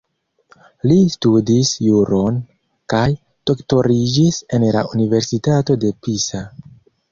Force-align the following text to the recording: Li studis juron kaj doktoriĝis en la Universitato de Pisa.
Li 0.91 0.95
studis 1.15 1.73
juron 1.87 2.39
kaj 2.95 3.03
doktoriĝis 3.51 4.41
en 4.59 4.67
la 4.79 4.85
Universitato 4.97 5.81
de 5.87 5.95
Pisa. 6.05 6.45